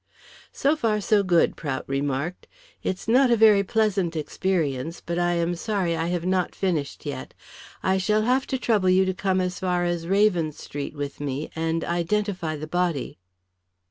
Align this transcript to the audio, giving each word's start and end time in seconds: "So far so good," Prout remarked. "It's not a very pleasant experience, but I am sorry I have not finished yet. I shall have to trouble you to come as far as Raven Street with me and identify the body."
"So 0.51 0.75
far 0.75 0.99
so 0.99 1.21
good," 1.21 1.55
Prout 1.55 1.87
remarked. 1.87 2.47
"It's 2.81 3.07
not 3.07 3.29
a 3.29 3.35
very 3.37 3.63
pleasant 3.63 4.15
experience, 4.15 4.99
but 4.99 5.19
I 5.19 5.33
am 5.33 5.53
sorry 5.53 5.95
I 5.95 6.07
have 6.07 6.25
not 6.25 6.55
finished 6.55 7.05
yet. 7.05 7.35
I 7.83 7.99
shall 7.99 8.23
have 8.23 8.47
to 8.47 8.57
trouble 8.57 8.89
you 8.89 9.05
to 9.05 9.13
come 9.13 9.39
as 9.39 9.59
far 9.59 9.83
as 9.85 10.07
Raven 10.07 10.53
Street 10.53 10.95
with 10.95 11.19
me 11.19 11.51
and 11.55 11.83
identify 11.83 12.55
the 12.55 12.65
body." 12.65 13.19